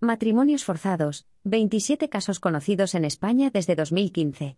[0.00, 4.56] Matrimonios forzados, 27 casos conocidos en España desde 2015.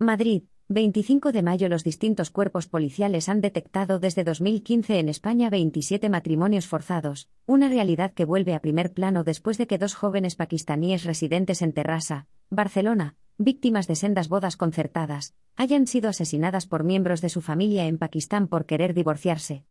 [0.00, 6.08] Madrid, 25 de mayo Los distintos cuerpos policiales han detectado desde 2015 en España 27
[6.08, 11.04] matrimonios forzados, una realidad que vuelve a primer plano después de que dos jóvenes pakistaníes
[11.04, 17.28] residentes en Terrassa, Barcelona, víctimas de sendas bodas concertadas, hayan sido asesinadas por miembros de
[17.28, 19.64] su familia en Pakistán por querer divorciarse.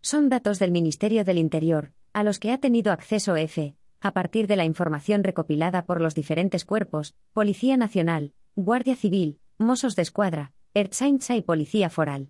[0.00, 4.46] Son datos del Ministerio del Interior, a los que ha tenido acceso F a partir
[4.46, 10.52] de la información recopilada por los diferentes cuerpos, Policía Nacional, Guardia Civil, Mossos de Escuadra,
[10.74, 12.28] Ertzaintza y Policía Foral.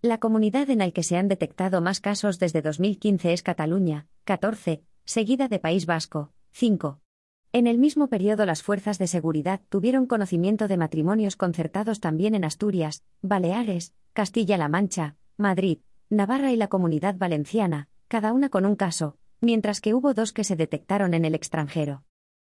[0.00, 4.82] La comunidad en la que se han detectado más casos desde 2015 es Cataluña, 14,
[5.04, 6.98] seguida de País Vasco, 5.
[7.52, 12.44] En el mismo periodo las fuerzas de seguridad tuvieron conocimiento de matrimonios concertados también en
[12.44, 15.78] Asturias, Baleares, Castilla-La Mancha, Madrid,
[16.10, 20.44] Navarra y la Comunidad Valenciana, cada una con un caso, mientras que hubo dos que
[20.44, 22.04] se detectaron en el extranjero.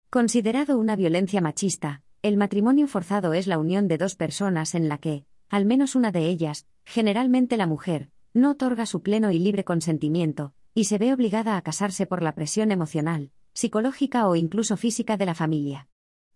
[0.09, 4.97] Considerado una violencia machista, el matrimonio forzado es la unión de dos personas en la
[4.97, 9.63] que, al menos una de ellas, generalmente la mujer, no otorga su pleno y libre
[9.63, 15.17] consentimiento, y se ve obligada a casarse por la presión emocional, psicológica o incluso física
[15.17, 15.87] de la familia.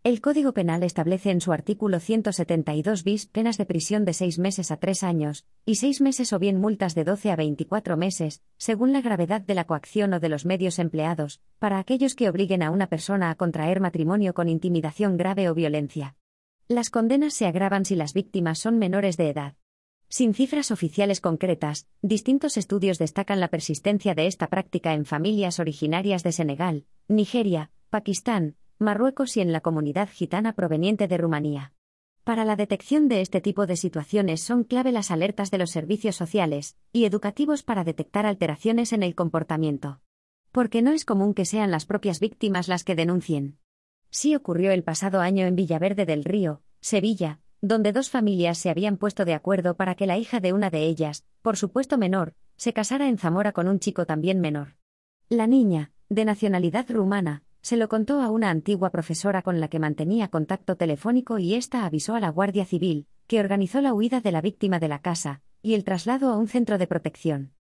[0.04, 4.72] El Código Penal establece en su artículo 172 bis penas de prisión de seis meses
[4.72, 8.94] a tres años, y seis meses o bien multas de 12 a 24 meses, según
[8.94, 12.72] la gravedad de la coacción o de los medios empleados, para aquellos que obliguen a
[12.72, 16.16] una persona a contraer matrimonio con intimidación grave o violencia.
[16.68, 19.54] Las condenas se agravan si las víctimas son menores de edad.
[20.10, 26.24] Sin cifras oficiales concretas, distintos estudios destacan la persistencia de esta práctica en familias originarias
[26.24, 31.74] de Senegal, Nigeria, Pakistán, Marruecos y en la comunidad gitana proveniente de Rumanía.
[32.24, 36.16] Para la detección de este tipo de situaciones son clave las alertas de los servicios
[36.16, 40.02] sociales y educativos para detectar alteraciones en el comportamiento.
[40.52, 43.60] Porque no es común que sean las propias víctimas las que denuncien.
[44.10, 48.98] Sí ocurrió el pasado año en Villaverde del Río, Sevilla, donde dos familias se habían
[48.98, 52.74] puesto de acuerdo para que la hija de una de ellas, por supuesto menor, se
[52.74, 54.76] casara en Zamora con un chico también menor.
[55.30, 59.80] La niña, de nacionalidad rumana, se lo contó a una antigua profesora con la que
[59.80, 64.32] mantenía contacto telefónico y ésta avisó a la Guardia Civil, que organizó la huida de
[64.32, 67.54] la víctima de la casa, y el traslado a un centro de protección.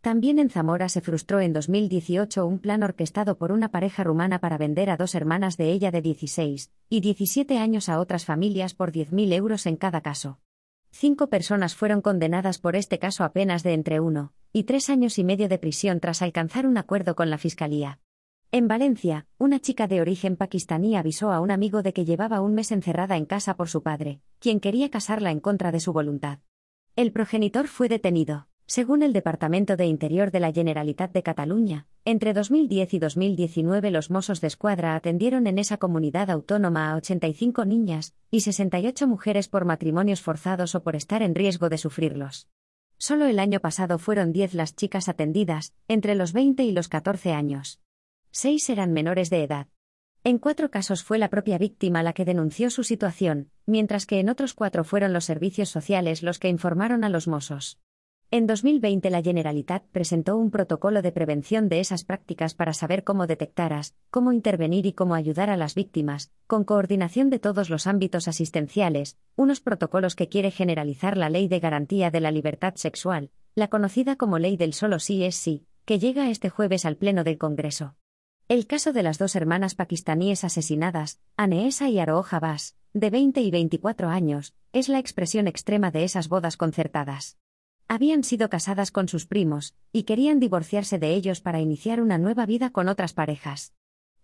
[0.00, 4.56] También en Zamora se frustró en 2018 un plan orquestado por una pareja rumana para
[4.56, 8.92] vender a dos hermanas de ella de 16 y 17 años a otras familias por
[8.92, 10.38] 10.000 euros en cada caso.
[10.92, 15.24] Cinco personas fueron condenadas por este caso apenas de entre uno y tres años y
[15.24, 18.00] medio de prisión tras alcanzar un acuerdo con la Fiscalía.
[18.50, 22.54] En Valencia, una chica de origen pakistaní avisó a un amigo de que llevaba un
[22.54, 26.38] mes encerrada en casa por su padre, quien quería casarla en contra de su voluntad.
[26.96, 28.48] El progenitor fue detenido.
[28.64, 34.10] Según el Departamento de Interior de la Generalitat de Cataluña, entre 2010 y 2019 los
[34.10, 39.66] Mossos de Escuadra atendieron en esa comunidad autónoma a 85 niñas y 68 mujeres por
[39.66, 42.48] matrimonios forzados o por estar en riesgo de sufrirlos.
[42.96, 47.32] Solo el año pasado fueron 10 las chicas atendidas, entre los 20 y los 14
[47.32, 47.78] años
[48.30, 49.66] seis eran menores de edad.
[50.24, 54.28] En cuatro casos fue la propia víctima la que denunció su situación, mientras que en
[54.28, 57.78] otros cuatro fueron los servicios sociales los que informaron a los mozos.
[58.30, 63.26] En 2020 la Generalitat presentó un protocolo de prevención de esas prácticas para saber cómo
[63.26, 68.28] detectarlas, cómo intervenir y cómo ayudar a las víctimas, con coordinación de todos los ámbitos
[68.28, 73.68] asistenciales, unos protocolos que quiere generalizar la Ley de Garantía de la Libertad Sexual, la
[73.68, 77.38] conocida como Ley del Solo Sí es Sí, que llega este jueves al Pleno del
[77.38, 77.94] Congreso.
[78.48, 83.50] El caso de las dos hermanas pakistaníes asesinadas, Aneesa y Aroha Habas, de 20 y
[83.50, 87.36] 24 años, es la expresión extrema de esas bodas concertadas.
[87.88, 92.46] Habían sido casadas con sus primos, y querían divorciarse de ellos para iniciar una nueva
[92.46, 93.74] vida con otras parejas.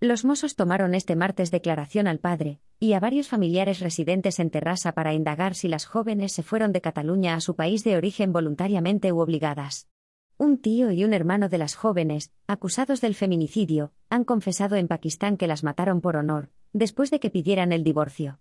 [0.01, 4.93] Los mozos tomaron este martes declaración al padre, y a varios familiares residentes en Terrassa
[4.93, 9.12] para indagar si las jóvenes se fueron de Cataluña a su país de origen voluntariamente
[9.12, 9.87] u obligadas.
[10.37, 15.37] Un tío y un hermano de las jóvenes, acusados del feminicidio, han confesado en Pakistán
[15.37, 18.41] que las mataron por honor, después de que pidieran el divorcio.